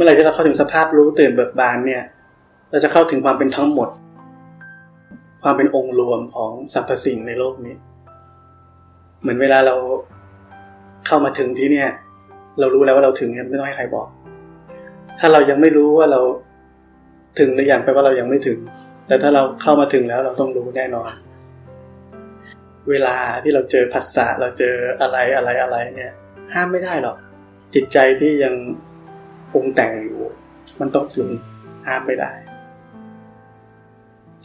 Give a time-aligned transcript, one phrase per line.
[0.00, 2.02] ื่อไหร่ที่เราเข้าถึงสภาพรู้ตื่นเบิกบานเนี่ย
[2.70, 3.88] เราจะเข้าถึงความเป็นทั้งหมด
[5.42, 7.74] ความเป็นองค์รวมของสรรพสิ่งในโลกนี้
[9.20, 9.76] เหมือนเวลาเรา
[11.06, 11.88] เข้ามาถึงที่เนี่ย
[12.58, 14.08] เรารู้แล้วว่าเราถึงเนี่ยไม่ต้องให้ใครบอก
[15.18, 16.20] ถ้าเรายังไม่รู้ว่าเรา
[17.38, 18.58] ถึงหรือยังแปลว่าเรายังไม่ถึง
[19.06, 21.12] แต่ถ้าเราเข้ามาถึงแล้วเราต้องรู้แน่นอน
[22.90, 26.12] เวลาที่เราเจอผัสสะเราเจออะไรอะไรอะไรเนี่ย
[26.54, 27.16] ห้ามไม่ได้หรอก
[27.74, 28.54] จิตใจที่ยัง
[29.52, 30.18] ปรุงแต่งอยู่
[30.80, 31.28] มันต้องถึง
[31.86, 32.32] ห้ามไม่ได้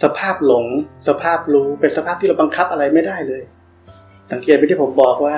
[0.03, 0.65] สภาพหลง
[1.07, 3.41] สภาพรู้เป็นสภาพที่เราบังคับอะไรไม่ได้เลย
[4.31, 5.35] สังเกตไปที่ผมบอกว่า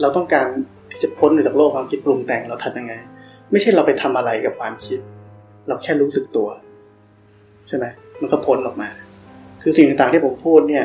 [0.00, 0.46] เราต้องการ
[0.90, 2.94] ที่จะพ้นจากโลกความคิดปรุงแต่งเราทำยังไง
[3.52, 4.98] ไม่ใช่เราไปทำอะไรกับความคิด
[5.68, 6.48] เราแค่รู้สึกตัว
[7.68, 7.84] ใช่ไหม
[8.20, 8.88] มันก็พ้นออกมา
[9.62, 10.84] คือสิ่งต่างๆที่ผมพูดเนี่ย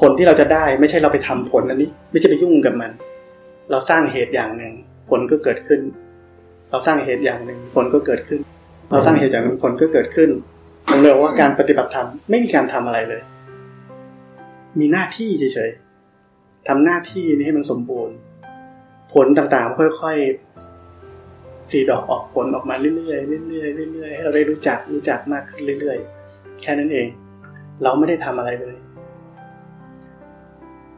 [0.00, 2.90] ผลที่เราจะได้ไม่ใช่เราไปทำผลอันนี้ ไม่ใช่ไปยุ่งกับมัน
[3.70, 4.72] เราสร้างเหตุอย่างหนึ่ง
[5.08, 5.80] ผลก็เกิดขึ้น
[6.70, 8.40] เราสร้างเหตุอย่างหนึ่งผลก็เกิดขึ้น
[8.90, 10.30] เราสร้างเหตุอย่างหนึ่งผลก็เกิดขึ้น
[10.88, 13.22] ผมเลยว่าการปฏิบัติธรรมไม่มีการทำอะไรเลย
[14.78, 18.14] มีหน้าที่เฉยๆทำหน้าที่นี้ให้มันสมบูรณ์
[19.12, 27.06] ผลต่างๆค่อยๆผลิดอกออกผลออกมาเรื่อยๆเรื่อยๆเรื่อยๆให้เราได้รู้จักรู้จักมากขึ้นเรื่อยๆ แค่นั้นเอง
[27.82, 28.76] เราไม่ได้ทำอะไรเลย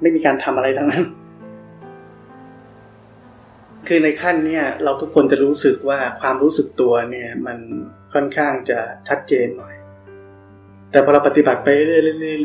[0.01, 1.05] ไม่มีการทำอะไรทั้งนั้น
[3.87, 7.59] คือในขั้นเนี้ยเราทุกคนจะรู้สึกว่าความรู้สึกตัวเนี่ยมัน
[8.13, 9.75] ค่อนข้างจะชัดเจนหน่อย
[10.91, 11.97] แต่พอเราปฏิบัติไปเรื่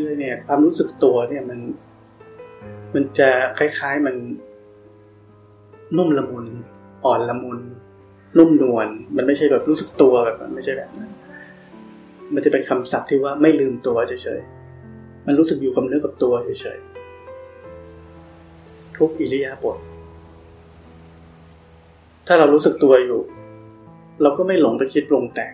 [0.10, 1.60] อยๆเนี่ย ความรู้สึกตัวเนี่ยมัน
[2.94, 4.16] มันจะคล้ายๆมัน
[5.98, 6.46] นุ่มละมุน
[7.06, 7.60] อ่อนละมุน
[8.38, 11.12] นุ่มนวลมันไม่ใช่แบบรู้สึกตัวแบบมันไม่ใช่แบบนั้น
[12.34, 19.78] มันจะเป็นคำศัพท์ที่ว่าไม่ลืมตัวเฉยๆมันรู้สึกอยู่กับเนื้อกับตัวเฉยๆทุกอิริยาบถ
[22.28, 23.22] ถ้าเรารู้สึกตัวอยู่
[24.22, 25.52] เราก็ไม่หลงไปคิดปรุงแต่ง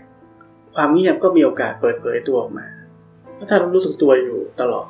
[0.75, 2.67] ความเงียบก็มีโอกาสเปิดเผยตัวออกมา
[3.49, 4.87] ถ้าเรารู้สึกตัวอยู่ตลอด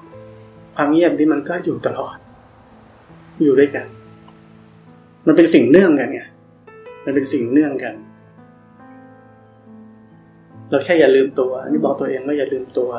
[0.75, 2.16] ความเงียบนี้มันก็อยู่ตลอด
[3.44, 3.85] อยู่ด้วยกัน
[5.27, 6.21] มันเป็นสิ่งเนื่องกันไง
[7.05, 7.95] มันเป็นสิ่งเนื่องกัน
[10.69, 12.89] เราแค่อย่าลืมตัวนี่บอกตัวเองว่าอย่าลืมตัว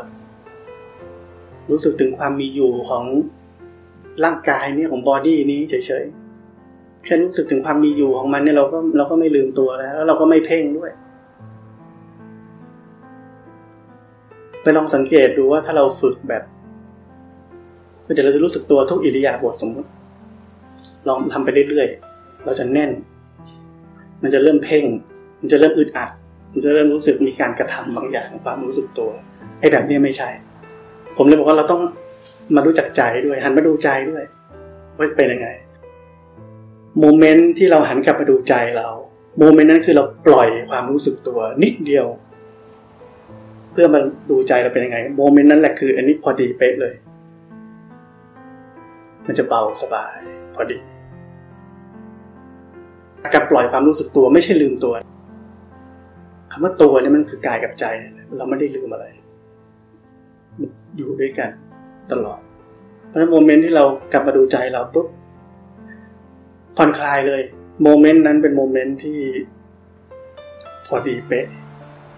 [1.71, 3.05] รู้สึกถึงความมีอยู่ของ
[4.25, 6.24] ร่างกายนี้ของบอดี้นี้เฉยๆ
[7.05, 10.91] แค่รู้สึกถึงความมีอยู่ของมันเนี่ยเราก็เราก็ไม่ลืมตัวแล้ว แล้วเราก็ไม่เพ่งด้วย
[14.63, 16.43] ไปลองสังเกตดูว่าถ้าเราฝึกแบบ
[18.13, 19.89] เดี๋ยวเราจะรู้สึกตัวทุกอิริยาบถสมมติ
[21.09, 22.91] ลองทำไปเรื่อยๆ เราจะแน่น
[24.23, 24.85] มันจะเริ่มเพ่ง
[25.41, 26.11] มันจะเริ่มอึดอัด
[26.53, 29.11] มันจะเริ่มรู้สึกมีการกระทำบางอย่างความรู้สึกตัว
[29.61, 30.29] ไอ้แบบนี้ไม่ใช่
[31.17, 31.81] ผมเลยบอกว่าเราต้อง
[32.55, 34.25] มารู้จักใจด้วย หันมาดูใจด้วย
[34.97, 35.49] ว่าเป็นยังไง
[37.01, 38.89] โมเมนต์ที่เราหันกลับมาดูใจเรา
[39.39, 42.07] โมเมนต์นั้นคือเราปล่อยความรู้สึกตัวนิดเดียว
[43.73, 44.01] เพื่อมา
[44.31, 46.95] ดูใจเราเป็นยังไง moment นั้นแหละคือ อันนี้พอดีเป๊ะเลย
[49.27, 50.17] มันจะเบาสบาย
[50.55, 50.79] พอดี
[53.35, 54.95] การปล่อยความรู้สึกตัวไม่ใช่ลืมตัว
[56.53, 57.85] คำว่าตัวเนี่ยมันคือกายกับใจ
[58.39, 59.07] เราไม่ได้ลืมอะไร
[60.97, 61.51] อยู่ด้วยกัน
[62.13, 62.41] ตลอด
[63.07, 65.07] เพราะฉะนั้น moment ที่เรากลับมาดูใจเราปุ๊บ
[66.77, 67.43] ผ่อนคลายเลย
[67.83, 69.19] moment นั้นเป็น moment ที่
[70.87, 71.47] พอดีเป๊ะ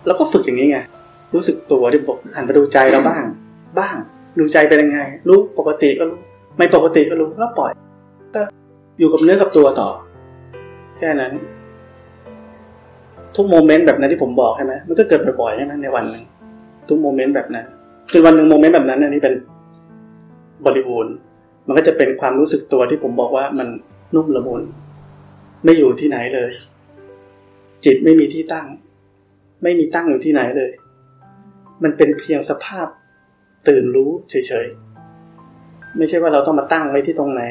[0.06, 0.78] แล้วก็ฝึกอย่างนี้ไง
[1.34, 3.24] รู้สึกตัวที่บอกหันมาดูใจเราบ้าง
[3.78, 3.96] บ้าง
[4.38, 6.18] ดูใจเป็นยังไง รู้ปกติก็รู้
[6.58, 7.72] ไม่ปกติก็รู้แล้วปล่อย
[8.34, 8.42] ก็
[8.98, 9.88] อยู่กับเนื้อกับตัวต่อ
[10.98, 11.32] แค่นั้น
[13.36, 16.24] ทุก moment แบบนั้นที่ผมบอกใช่ไหมมันก็เกิดบ่อยๆใช่ไหมในวันหนึ่ง
[16.88, 17.66] ทุก moment แบบนั้น
[18.10, 19.34] คือวันหนึ่ง moment แบบนั้นอันนี้เป็น
[20.66, 21.14] บริบูรณ์
[21.66, 23.68] มันก็จะเป็นความรู้สึกตัวที่ผมบอกว่ามัน
[24.14, 24.62] นุ่มละมุน
[25.64, 26.50] ไม่อยู่ที่ไหนเลย
[27.84, 28.66] จิตไม่มีที่ตั้ง
[29.62, 30.72] ไม่มีตั้งอยู่ที่ไหนเลย
[31.82, 32.86] มันเป็นเพียงสภาพ
[33.68, 37.42] ตื่นรู้เฉยๆ ไม่ใช่ว่าเราต้องมาตั้งไว้ที่ตรงไหน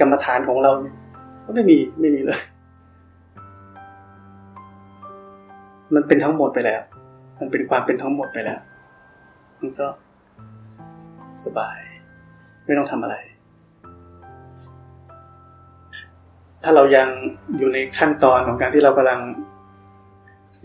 [0.00, 0.70] กรรมฐานของเรา
[1.44, 2.40] ก็ไม่มีไม่มีเลย
[5.94, 6.82] มันเป็นทั้งหมดไปแล้ว
[7.40, 8.60] มันเป็นความเป็นทั้งหมดไปแล้ว
[9.60, 9.86] มันก็
[11.44, 11.78] สบาย
[12.66, 13.16] ไม่ต้องทำอะไร
[16.64, 17.08] ถ้าเรายัง
[17.58, 19.20] อยู่ในขั้นตอนของการที่เรากำลัง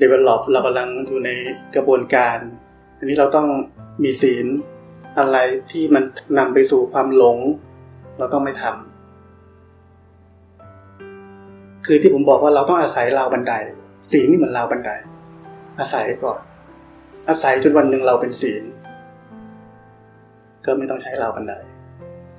[0.01, 1.29] develop เรากำลังอยู่ใน
[1.75, 2.37] กระบวนการ
[2.97, 3.47] อันนี้เราต้อง
[4.03, 4.45] มีศีล
[5.17, 5.37] อะไร
[5.71, 6.03] ที่มัน
[6.37, 7.37] นำไปสู่ความหลง
[8.17, 8.73] เราต้องไม่ทำ
[11.85, 13.53] คือที่ผมบอกว่าเราต้องอาศัยราวบันได
[14.11, 14.91] ศีลนี่เหมือนราวบันได
[15.79, 16.39] อาศัยก่อน
[17.29, 18.63] อาศัยจนวันหนึ่งเราเป็นศีล
[20.65, 21.53] ก็ไม่ต้องใช้ราวบันได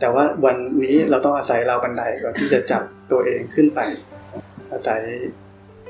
[0.00, 3.80] แต่ว่าวันนี้เราต้องอาศัยราวบันไดก่อนที่จะจับตัวเองขึ้นไป
[4.72, 5.00] อาศัย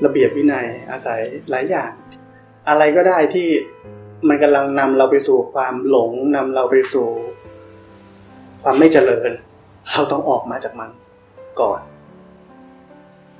[0.04, 1.20] ระเบียบวินัย อาศัย
[1.50, 1.90] หลายอย่าง
[2.68, 3.48] อะไรก็ได้ที่
[4.28, 7.08] มันกำลังนำเราไปสู่ความหลงนำเราไปสู่
[8.62, 9.30] ความไม่เจริญ
[9.92, 10.90] เราต้องออกมาจากมัน
[11.60, 11.80] ก่อน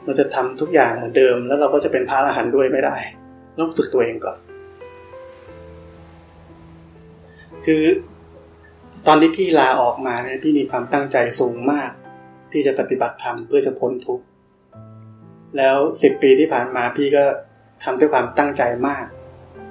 [0.04, 2.96] เราจะทำทุกอย่างเหมือนเดิม แล้วเราก็จะเป็นพระอรหันต์ด้วยไม่ได้
[3.60, 4.38] ต้องฝึกตัวเองก่อน
[7.64, 7.82] คือ
[9.06, 11.90] ตอนที่พี่ลาออกมาเนี่ยพี่มีความตั้งใจสูงมาก
[12.52, 14.24] ที่จะปฏิบัติธรรมเพื่อจะพ้นทุกข์
[15.56, 17.24] แล้วสิบปีที่ผ่านมาพี่ก็
[17.84, 19.06] ทำด้วยความตั้งใจมาก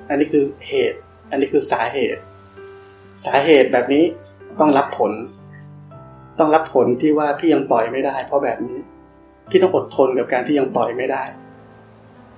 [0.10, 1.00] อันนี้คือเหตุ
[1.32, 2.22] อันนี้คือสาเหตุ
[3.26, 4.04] สาเหตุแบบนี้
[4.60, 5.12] ต้องรับผล
[6.40, 8.78] ต้องรับผลที่ว่าพี่ยังปล่อยไม่ได้ เพราะแบบนี้
[9.50, 11.24] พี่ต้องอดทนกับการที่ยังปล่อยไม่ได้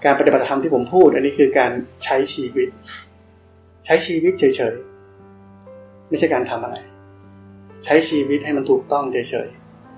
[0.06, 1.72] การปฏิบัติธรรมที่ผมพูด อันนี้คือการ
[2.04, 2.70] ใช้ชีวิต
[3.86, 4.44] ใช้ชีวิตเฉ
[4.74, 4.97] ยๆ
[6.10, 6.78] ไม่ใช่การทำอะไร
[7.86, 9.18] ใช้ชีวิตให้มันถูกต้องเฉ
[9.48, 9.50] ย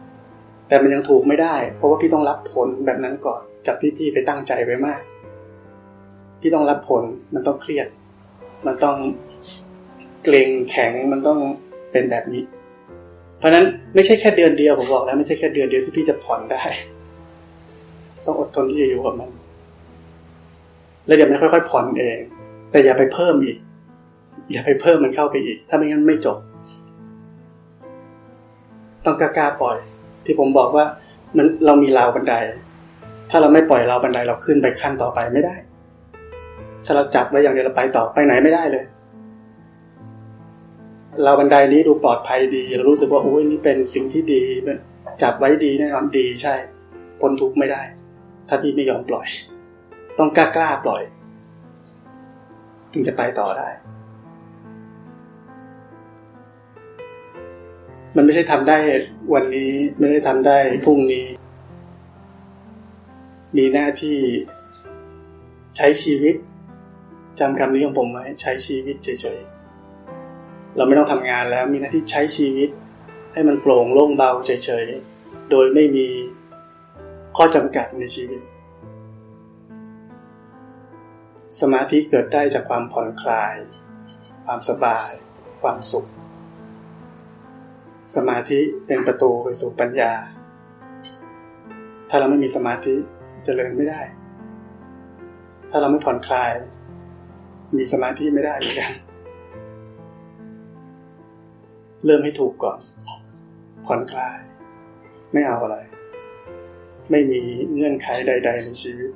[0.10, 5.02] ๆแต่มันยังถูกไม่ได้ เพราะว่าพี่ต้องรับผลแบบนั้นก่อนจากที่พี่ไปตั้งใจไว้มาก
[6.42, 7.04] พี่ต้องรับผล
[7.34, 7.88] มันต้องเครียด
[8.66, 8.98] มันต้อง
[10.24, 11.40] เกรงแข็งมันต้อง
[11.92, 12.44] เป็นแบบนี้
[13.38, 13.66] เพราะนั้น
[13.96, 16.64] ไม่ใช่แค่เดือนเดียวผมบอกแล้วไม่ใช่แค่เดือนเดียวที่พี่จะผ่อนได้
[18.26, 19.30] ต้องอดทนที่จะอยู่กับมัน
[21.06, 22.20] แล้วเดี๋ยวมันค่อยๆผ่อนเอง
[22.72, 23.58] แต่อย่าไปเพิ่มอีก
[24.52, 26.38] อย่าไปเพิ่มมันเข้าไปอีก ถ้าไม่งั้นไม่จบ
[29.06, 29.78] ต้องกล้าๆปล่อย
[30.26, 30.86] ที่ผมบอกว่า
[31.38, 32.36] มันเรามีราวบันได
[33.30, 35.56] ถ้าเราไม่ปล่อยราวบันไดเราขึ้นไปขั้นต่อไปไม่ได้
[36.86, 38.86] ถ้าเราจับไว้อย่างเดียวเราไปต่อไปไหนไม่ได้เลย
[41.24, 44.42] เราบันไดนี้ดูปลอดภัยดี เรารู้สึกว่าโอ้ยนี่เป็นสิ่งที่ดี
[45.22, 46.56] จับไว้ดีแน่นอนดีใช่
[47.20, 47.82] พ้นทุกข์ไม่ได้
[48.48, 49.28] ถ้าพี่ไม่ยอมปล่อย
[50.18, 51.02] ต้องกล้ากล้าปล่อย
[52.94, 53.70] ถึงจะไปต่อได้
[58.16, 58.78] มันไม่ใช่ทำได้
[59.34, 61.26] วันนี้ไม่ได้ทำได้พรุ่งนี้
[63.58, 64.18] มีหน้าที่
[65.78, 66.36] ใช้ชีวิต
[67.40, 72.70] จำคำนี้ของผมไว้ใช้ชีวิตเฉยๆเราไม่ต้องทำงานแล้วมีหน้าที่ใช้ชีวิต
[73.34, 74.52] ให้มันโปร่งโล่งเบาเฉ
[74.84, 76.08] ยๆโดยไม่มี
[77.38, 78.42] ข้อจำกัดในชีวิต
[81.62, 83.56] สมาธิเกิดได้จากความผ่อนคลาย
[84.46, 85.12] ความสบาย
[85.62, 86.10] ความสุข
[88.16, 90.12] สมาธิเป็นประตูไปสู่ปัญญา
[92.10, 94.02] ถ้าเราไม่มีสมาธิจเจริญไม่ได้
[95.70, 96.52] ถ้าเราไม่ผ่อนคลาย
[97.78, 98.92] มีสมาธิไม่ได้เหมือนกัน
[102.06, 102.80] เริ่มให้ถูกก่อน
[103.86, 104.38] ผ่อนคลาย
[105.34, 105.78] ไม่เอาอะไร
[107.12, 107.42] ไม่มี
[107.74, 109.12] เงื่อนไขใด ๆ ในชีวิต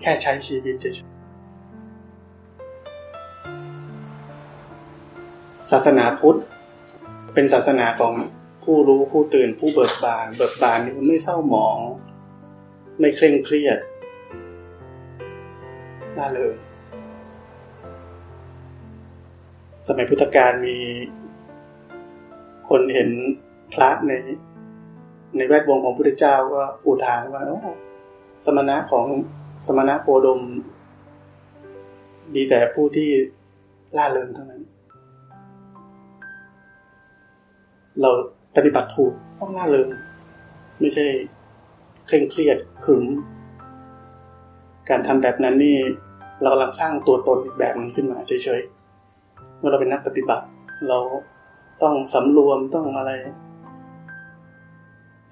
[0.00, 0.94] แค่ใช้ชีวิตเฉย
[5.70, 6.38] ศาสนาพุทธ
[7.34, 8.12] เป็นศาสนาของ
[8.64, 11.78] ผู้รู้ผู้ตื่นผู้เบิกบาน เบิกบานนี่มันไม่เศร้าหมอง
[13.00, 13.78] ไม่เคร่งเครียด
[16.18, 16.52] น่าเลย
[19.88, 20.76] สมัยพุทธกาลมี
[22.68, 23.10] คนเห็น
[23.72, 24.12] พระใน
[25.36, 27.42] ในแวดวงของพระพุทธเจ้าก็อุทานว่า
[28.44, 29.06] สมณะของ
[29.66, 30.40] สมณะโคดม
[32.34, 33.10] ดีแต่ผู้ที่
[33.96, 34.62] ล่าเริงเท่านั้น
[38.00, 38.10] เรา
[38.56, 39.88] ปฏิบัติถูกต้องล่าเริง
[40.80, 41.06] ไม่ใช่
[42.06, 43.04] เคร่งเครียดขึม
[44.90, 45.76] การทำแบบนั้นนี่
[46.42, 50.46] เรากำลังสร้างตัวตนอีกแบบนึงขึ้นมาเฉยๆเมื่อเราเป็นนักปฏิบัติ
[50.88, 50.98] เรา
[51.82, 53.12] ต้องสำรวมต้องอะไร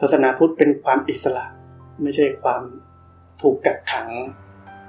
[0.00, 1.44] ศาสนาพุทธเป็นความอิสระ
[2.02, 2.62] ไม่ใช่ความ
[3.42, 4.08] ถูกกักขัง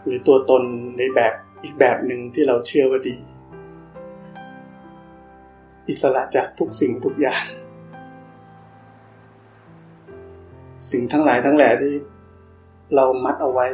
[0.04, 0.63] หรือตัวตน
[0.98, 3.16] ในแบบอีกแบบหนึ่งที่เราเชื่อว่าดี
[5.90, 7.44] อิสระจากทุกสิ่งทุกอย่าง
[10.89, 11.93] สิ่งทั้งหลายทั้งแหล่ที่
[12.95, 13.67] เรามัดเอาไว้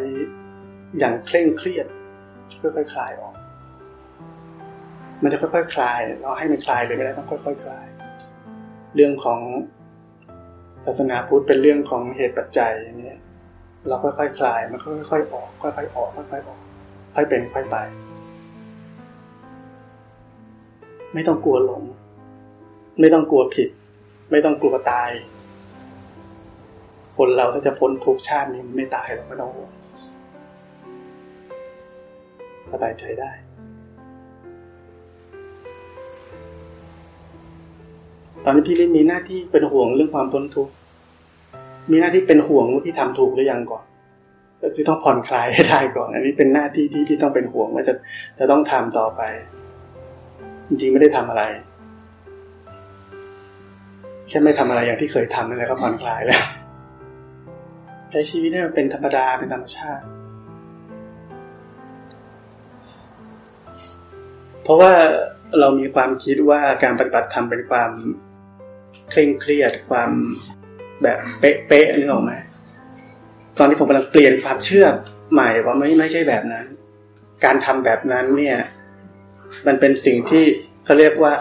[0.99, 1.87] อย่างเคร่งเครียด
[2.61, 3.35] ค่อยๆคลายออก
[5.23, 7.87] มันจะค่อยๆคลาย เราให้มันคลายเลยไม่ได้ต้องค่อยๆคลาย
[8.95, 9.39] เรื่องของ
[10.85, 13.17] ศาสนาพุทธเป็นเรื่องของเหตุปัจจัยเนี่ย
[13.87, 16.59] เราค่อยๆคคลายมันค่อยๆออก ค่อยๆออกค่อยๆออก
[17.15, 17.77] ค่อยเป็นค่อยไป
[21.13, 21.83] ไม่ต้องกลัวหลง
[22.99, 23.69] ไม่ต้องกลัวผิด
[24.31, 25.09] ไม่ต้องกลัวตาย
[27.17, 29.71] คนเราถ้าจะพ้นทุกชาตินี้ไม่ตายหรอกไม่ต้องห่วง
[32.71, 33.31] สบายใจได้
[38.43, 40.73] ตอนนี้พี่ไม่มีหน้าที่เป็นห่วงเรื่องความพ้นทุกข์
[41.91, 43.83] มีหน้าที่เป็นห่วงว่าพี่ทำถูกหรือยังก่อน
[44.61, 47.93] ก็คือต้องผ่อนคลายให้ได้ก่อน อันนี้เป็นหน้าที่ที่พี่ต้องเป็นห่วงว่าจะ
[48.39, 49.21] จะต้องทำต่อไป
[50.67, 51.43] จริงๆไม่ได้ทำอะไร
[54.27, 56.41] แค่ไม่ทำอะไรอย่างที่เคยทำนั่นแหละก็ผ่อนคลายแล้ว
[58.11, 60.05] ใช้ชีวิตให้มันเป็นธรรมดาเป็นธรรมชาติ
[64.63, 64.93] เพราะว่า
[65.59, 67.91] เรามีความคิดว่าการปฏิบัติธรรมเป็นความ
[69.09, 70.11] เคร่งเครียดความ
[71.03, 72.33] แบบเป๊ะๆนึกออกไหม
[73.57, 74.85] ตอนที่ผมกำลังเปลี่ยนความเชื่อ
[75.31, 76.65] ใหม่ว่าไม่ไม่ใช่แบบนั้น
[77.45, 78.57] การทำแบบนั้นเนี่ย
[79.67, 80.43] มันเป็นสิ่งที่
[80.85, 81.33] เขาเรียกว่า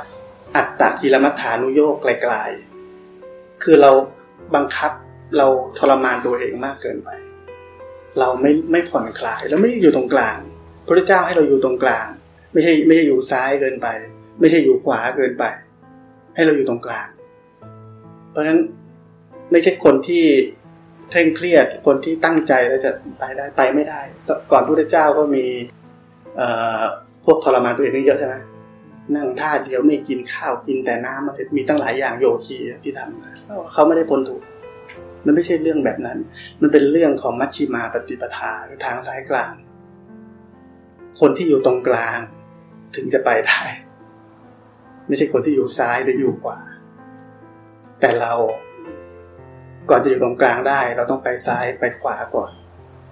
[0.56, 3.90] อัตตะกิลมัฏฐานุโยกไกลๆคือเรา
[4.54, 4.92] บังคับ
[5.38, 5.47] เรา
[5.78, 7.11] ทรมานตัวเองมากเกินไป
[8.18, 10.38] เราไม่ไม่ผ่อนคลายแล้วไม่อยู่ตรงกลาง
[10.87, 12.06] พระเจ้าให้เราอยู่ตรงกลาง
[12.52, 13.87] ไม่ใช่ไม่ใช่อยู่ซ้ายเกินไป
[14.40, 15.45] ไม่ใช่อยู่ขวาเกินไป
[16.35, 17.09] ให้เราอยู่ตรงกลาง
[18.30, 18.61] เพราะฉะนั้น
[19.50, 20.25] ไม่ใช่คนที่
[21.11, 24.00] เคร่งเครียดคนที่ตั้งใจแล้วจะไปได้ไปไม่ได้
[24.52, 25.45] ก่อนพระเจ้าก็มี
[27.25, 28.35] พวกทรมานตัวเองเยอะใช่ไหม
[29.16, 34.45] นั่งท่าเดียวไม่กินข้าวกินแต่น้ำมันมีตั้งหลายอย่างโยคีที่ทำเขาไม่ได้พ้นทุกข์
[35.26, 36.18] มันไม่ใช่เรื่องแบบนั้น
[36.62, 39.52] มันเป็นเรื่องของมัชชิมาปฏิปทาหรือทางสายกลาง
[41.21, 42.18] คนที่อยู่ตรงกลาง
[42.97, 43.61] ถึงจะไปได้
[45.09, 46.59] ไม่ใช่คนที่อยู่ซ้ายหรืออยู่ขวา
[48.00, 48.33] แต่เรา
[49.90, 52.50] ก่อนจะอยู่ตรงกลางได้ เราต้องไปซ้ายไปขวาก่อน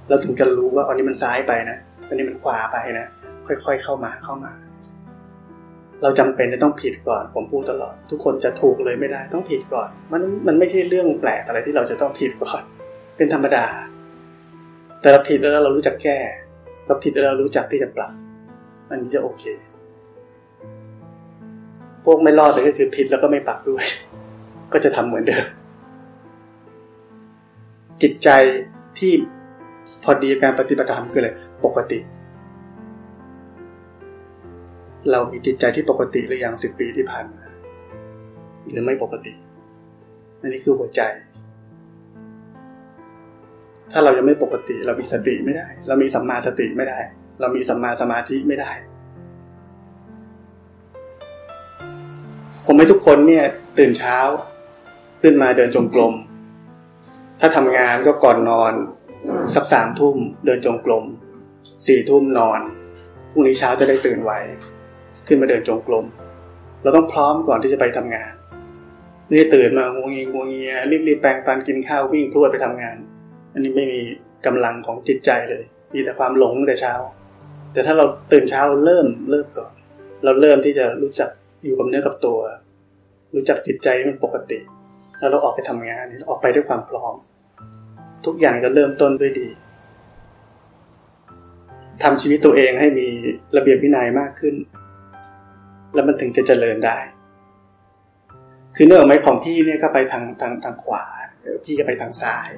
[0.09, 1.79] เราถึงจะรู้ว่าอันนี้มันซ้ายไปนะ
[2.09, 3.07] อันนี้มันขวาไปนะ
[3.47, 4.53] ค่อยๆเข้ามาเข้ามา
[6.03, 12.63] เราจำเป็นจะต้องผิดก่อน ผมพูดตลอด ทุกคนจะถูกเลยไม่ได้ต้องผิดก่อน มันมันไม่ใช่เรื่องแปลกอะไรที่เราจะต้องผิดก่อน
[13.17, 13.67] เป็นธรรมดา
[15.01, 16.19] แต่เราผิดแล้วเรารู้จักแก้
[16.87, 18.13] เราผิดแล้วเรารู้จักที่จะปรับ
[18.91, 19.45] อันนี้จะโอเค
[22.05, 23.85] พวกไม่รอดเลยก็คือผิดแล้วก็ไม่ปรับด้วย
[24.73, 25.45] ก็จะทำเหมือนเดิม
[28.03, 28.29] จิตใจ
[28.99, 29.13] ที่
[30.03, 31.31] พอดีการปฏิบัติธรรมคืออะไร
[31.65, 31.99] ปกติ
[35.11, 37.45] เรามีจิตใจที่ปกติหรือยังสิบปีที่ผ่านมา
[38.71, 39.33] หรือไม่ปกติ
[40.41, 41.03] อันนี้คือหัวใจ
[43.93, 47.01] ถ้าเรายังไม่ปกติ เรามีสติไม่ได้ เรามีสัมมาสติไม่ได้
[47.41, 48.73] เรามีสัมมาสมาธิไม่ได้
[52.67, 53.45] ผมให้ทุกคนเนี่ย
[53.79, 54.19] ตื่นเช้า
[55.23, 56.15] ขึ้นมาเดินจงกรม
[57.41, 58.73] ถ้าทำงานก็ก่อนนอน
[59.55, 61.05] สักสามทุ่มเดินจงกรม
[61.87, 62.61] สี่ทุ่มนอน
[63.31, 64.33] พรุ่งนี้เช้าจะได้ตื่นไว
[65.27, 66.07] ขึ้นมาเดินจงกรม
[66.83, 68.33] เราต้องพร้อมก่อนที่จะไปทำงาน
[69.29, 72.97] นี่ได้ตื่นมางวงเงียงวงเงียรีบรีบแปรงฟันกินข้าววิ่งพรวดไปทำงาน
[73.53, 74.01] อันนี้ไม่มี
[74.47, 75.65] กำลังของจิตใจเลย
[75.95, 76.95] มีแต่ความหลงแต่เช้า
[77.73, 79.73] แต่ถ้าเราตื่นเช้าเราเริ่มเริ่มก่อน
[80.25, 81.31] เราเริ่มที่จะรู้จัก
[81.65, 82.39] อยู่กับเนื้อกับตัว
[83.35, 84.59] รู้จักจิตใจมันปกติ
[85.19, 87.15] แล้วเราออกไปทำงานเราออกไปด้วยความพร้อม
[88.27, 89.49] ทุกอย่างจะเริ่มต้นด้วยดี
[92.03, 93.09] ทำชีวิตตัวเองให้มี
[93.57, 94.55] ระเบียบวินัยมากขึ้น
[95.95, 96.99] แล้วมันถึงจะเจริญได้
[98.77, 101.05] คือเนื่อไหมของพี่เนี่ยก็ไปทางทางทางขวา
[101.65, 102.51] พี่ก็ไปทางซ้าย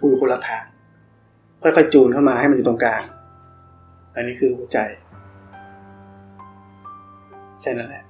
[0.00, 0.64] กูอยู่คนละทาง
[1.62, 3.02] ค่อยๆจูนเข้ามาให้มันอยู่ตรงกลาง
[4.14, 4.78] อันนี้คือหัวใจ
[7.60, 8.04] แค่นั้นแหละ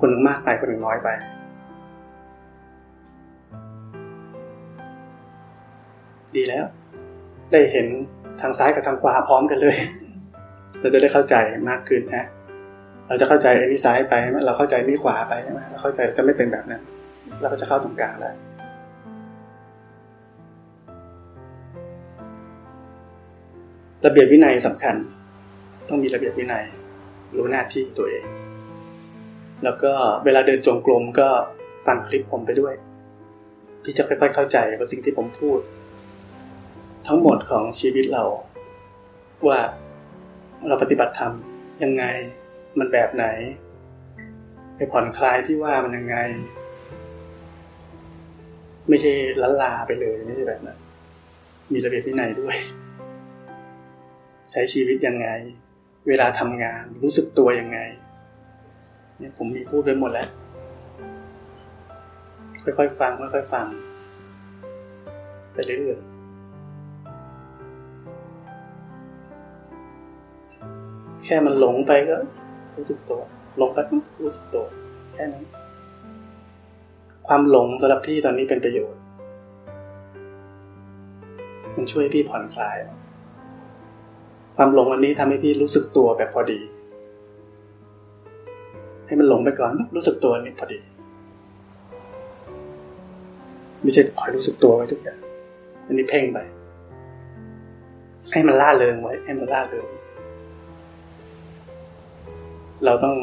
[0.00, 1.08] คนหนึ่งมากไปคนหนึ่งน้อยไป
[6.36, 6.64] ดีแล้ว
[7.52, 7.86] ได้เห็น
[8.40, 9.76] ทางซ้ายกับทางขวาพร้อมกันเลย
[10.80, 11.34] เราจะได้เข้าใจ
[11.70, 12.26] มากขึ้นนะ
[13.08, 14.14] เราจะเข้าใจไอ้นี่ซ้ายไป
[14.46, 16.82] เราเข้าใจนี่ขวาไปใช่ไหมเราเข้าใจจะไม่เป็นแบบนั้น
[17.40, 18.30] เราก็จะเข้าตรงกลางได้
[24.06, 24.94] ระเบียบวินัยสำคัญ
[25.88, 26.64] ต้องมีระเบียบวินัย
[27.36, 28.24] รู้หน้าที่ตัวเอง
[29.64, 29.92] แล้วก็
[30.24, 31.28] เวลาเดินจงกรมก็
[31.86, 32.74] ฟังคลิปผมไปด้วย
[33.84, 35.58] ที่จะค่อยๆเข้าใจว่าสิ่งที่ผมพูด
[37.06, 38.24] ทั้งหมดของชีวิตเรา
[39.48, 39.60] ว่า
[40.68, 41.32] เราปฏิบัติธรรม
[41.82, 42.04] ยังไง
[42.78, 43.26] มันแบบไหน
[44.76, 46.16] ไปผ่อนคลายที่ว่ามันยังไง
[48.88, 49.10] ไม่ใช่
[49.42, 50.78] ละลาไปเลยไม่ใช่แบบนั้น
[51.72, 52.56] มีระเบียบวินัยด้วย
[54.52, 55.28] ใช้ชีวิตยังไง
[56.08, 57.78] เวลาทำงานรู้สึกตัวยังไง
[59.18, 60.28] เนี่ยผมมีพูดไปหมดแล้ว
[62.78, 63.66] ค่อยๆฟังค่อยๆฟัง
[65.54, 66.16] ไปเรื่อยๆ
[71.24, 72.16] แค่มันหลงไปก็
[72.78, 73.20] รู้สึกตัว
[73.58, 73.78] หลงไป
[74.24, 74.64] รู้สึกตัว
[75.14, 75.44] แค่นั้น
[77.26, 79.00] ความหลงสำหรับพี่ตอนนี้เป็นประโยชน์
[81.76, 82.76] มันช่วยพี่ผ่อนคลาย
[84.56, 86.60] ความหลงอันนี้ทำให้พี่รู้สึกตัวแบบพอดี
[89.06, 90.80] ให้มันหลงไปก่อนรู้สึกตัวนี่พอดี
[93.82, 95.18] ไม่ใช่คอยรู้สึกตัวไว้ทุกอย่าง
[95.86, 96.38] อันนี้เพ่งไป
[98.32, 99.86] ให้มันล่าเริงไว้ ให้มันล่าเริง
[102.84, 103.16] เราต้อง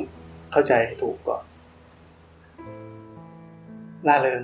[0.51, 1.43] เข้าใจถูกก่อน
[4.07, 4.43] ล่าเริง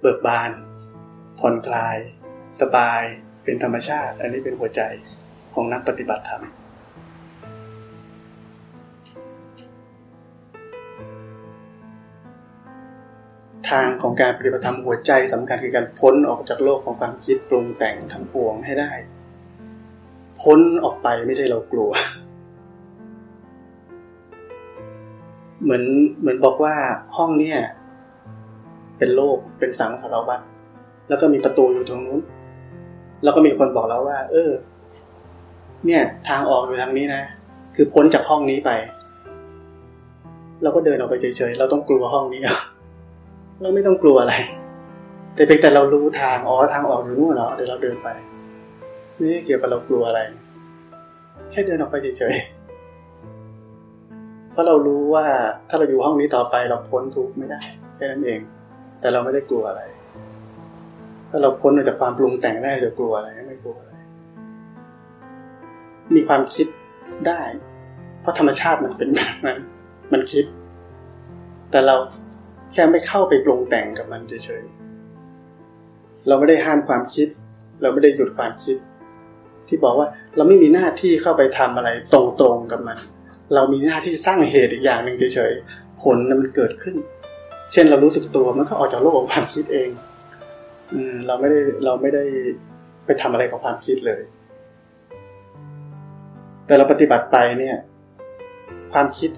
[0.00, 0.50] เบิกบาน
[1.40, 1.96] ผ่อนคลาย
[2.60, 3.02] สบาย
[3.44, 4.80] เป็นธรรมชาติ อันนี้เป็นหัวใจ
[5.54, 6.42] ของนักปฏิบัติธรรม
[13.70, 18.92] ทางของการปฏิบัติธรรมหัวใจสำคัญคือการพ้นออกจากโลกของความคิดปรุงแต่งทั้งปวงให้ได้
[20.40, 21.90] พ้นออกไปไม่ใช่เรากลัว
[25.66, 25.84] เหมือน
[26.20, 26.74] เหมือนบอกว่า
[27.16, 27.58] ห้องเนี่ย
[28.98, 30.44] เป็นโลกเป็นสังสารวัตร
[31.08, 32.20] แล้วก็มีประตูอยู่ตรงนู้น
[33.22, 34.50] แล้วก็มีคนบอกแล้วว่า เออ
[35.86, 37.22] เนี่ย ทางออกอยู่ทางนี้นะ
[37.74, 38.70] คือพ้นจากห้องนี้ไป
[40.62, 42.40] เราก็เดินออกไปเฉยๆเราต้องกลัวห้องนี้
[43.60, 44.34] เราไม่ต้องกลัวอะไร
[45.34, 48.08] แต่เพียงแต่เรารู้ทางอ๋อทางออกอยู่นู่นเนาะเดี๋ยวเราเดินไป
[49.16, 50.20] ไม่เกี่ยวกับเรากลัวอะไร
[51.50, 52.55] แค่เดินออกไปเฉยๆ
[54.56, 55.26] เพราะเรารู้ว่า
[55.68, 57.60] ถ้าเราอยู่ห้องนี้ต่อไปเราพ้นทุกข์ไม่ได้
[57.96, 58.40] แค่นั้นเอง
[59.00, 59.82] แต่เราไม่ได้กลัวอะไร
[61.30, 63.92] ถ้าเราพ้นออกจากความปรุงแต่งได้จะกลัวอะไรไม่กลัวอะไร
[66.14, 66.66] มีความคิด
[67.28, 67.40] ได้
[68.20, 69.58] เพราะธรรมชาติมันเป็นแบบนั้น
[70.12, 70.44] มันคิด
[71.70, 71.96] แต่เรา
[72.72, 77.28] แค่ไม่เข้าไปปรุงแต่งกับมันเฉยๆ เราไม่ได้ห้ามความคิด
[77.82, 78.76] เราไม่ได้หยุดความคิด
[79.68, 82.20] ที่บอกว่าเราไม่มีหน้าที่เข้าไปทำอะไรตร
[82.54, 82.98] งๆกับมัน
[83.54, 86.94] เรามีหน้าที่สร้างเหตุอีกอย่างหนึ่งเฉยๆ ผลมันเกิดขึ้น
[87.72, 89.88] เช่นเรารู้สึกตัวมันก็ออกจากโลกของความคิดเอง
[90.92, 92.24] อืม เราไม่ได้เราไม่ได้
[93.06, 94.20] ไปทำอะไรกับความคิดเลย
[96.66, 97.76] แต่เราปฏิบัติไปเนี่ย
[98.92, 99.30] ความคิด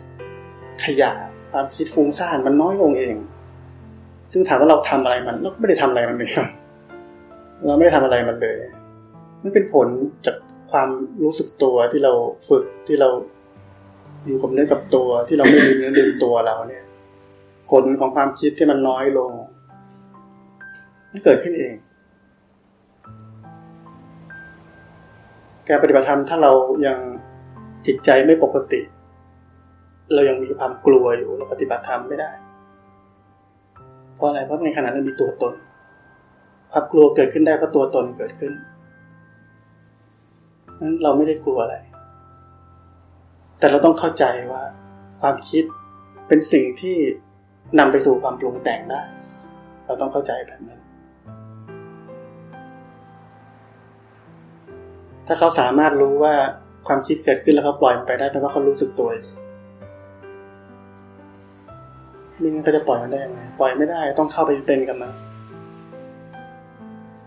[0.84, 1.12] ขยะ
[1.52, 3.16] ความคิดฟุ้งซ่านมันน้อยลงเอง
[4.32, 6.46] ซึ่งถามว่าเราทำอะไรมันเราไม่ได้ทำอะไรมันเลยครับ
[7.66, 8.56] เราไม่ได้ทำอะไรมันเลย
[9.42, 9.88] มันเป็นผล
[10.26, 10.36] จาก
[10.70, 10.88] ความ
[11.22, 12.12] รู้สึกตัวที่เรา
[12.48, 13.08] ฝึกที่เรา
[14.26, 16.84] อยู่กับเนื้อกับตัวที่เราไม่ลืมเนื้อลืมตัวเราเนี่ย
[17.70, 19.30] ผลของความคิดที่มันน้อยลง
[21.10, 21.74] มันเกิดขึ้นเอง
[25.68, 26.52] การปฏิบัติธรรมถ้าเรา
[26.86, 26.98] ยัง
[27.86, 28.80] จิตใจไม่ปกติ
[30.14, 32.30] เรายังมีความกลัวอยู่เราปฏิบัติธรรมไม่ได้
[34.14, 35.52] เพราะอะไรเพราะในขณะนั้นมีตัวตน
[36.72, 38.52] ความกลัวเกิดขึ้นได้เพราะตัวตนเกิดขึ้น
[40.80, 41.76] นั้นเราไม่ได้กลัวอะไร
[43.58, 44.62] แต่เราต้องเข้าใจว่า
[45.20, 45.64] ความคิด
[46.28, 46.96] เป็นสิ่งที่
[47.78, 49.02] นำไปสู่ความปรุงแต่งได้
[49.86, 50.80] เราต้องเข้าใจแบบนั้น
[55.26, 56.34] ถ้าเขาสามารถรู้ว่า
[56.86, 59.08] ความคิดเกิดขึ้นแล้วเขาปล่อยมันไปได้แปลว่าเขารู้สึกตัว
[62.42, 65.12] นี่งั้นก็จะปล่อยมันได้ยังไงปล่อยไม่ได้ต้องเข้าไปเป็นกับมัน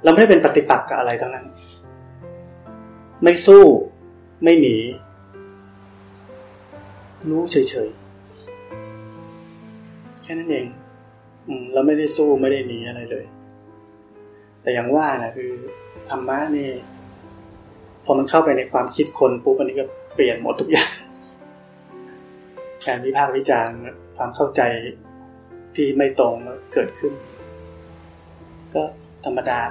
[0.03, 1.45] เราไม่ได้เป็นปฏิปักษ์กับอะไรทั้งนั้น
[3.23, 3.63] ไม่สู้
[4.43, 4.77] ไม่หนี
[7.29, 10.67] รู้เฉยๆ แค่นั้นเอง
[11.47, 13.25] อืมเราไม่ได้สู้ไม่ได้หนีอะไรเลย
[14.61, 15.51] แต่อย่างว่านะคือ
[16.09, 16.69] ธรรมะนี่
[18.05, 20.91] พอมันเข้าไปในความคิดคนปุ๊บอันนี้ก็เปลี่ยนหมดทุกอย่าง
[22.85, 23.77] การวิพากษ์วิจารณ์
[24.17, 24.61] ความเข้าใจ
[25.75, 26.35] ที่ไม่ตรง
[26.73, 27.13] เกิดขึ้น
[28.75, 28.83] ก็
[29.25, 29.61] ธรรมดา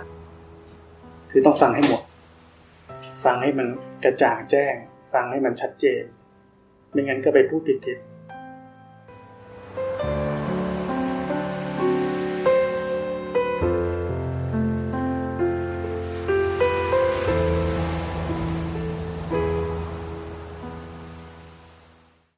[1.31, 2.03] คือต้องฟังให้หมด
[3.25, 3.69] ฟังให้มัน
[4.05, 4.75] กระจ่างแจ้ง
[5.13, 6.03] ฟังให้มันชัดเจน
[6.93, 7.99] ไม่งั้นก็ไปพูดผิด